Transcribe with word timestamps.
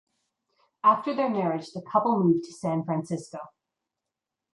After 0.83 1.13
their 1.13 1.29
marriage 1.29 1.73
the 1.73 1.81
couple 1.83 2.23
moved 2.23 2.45
to 2.45 2.53
San 2.53 2.83
Francisco. 2.85 3.37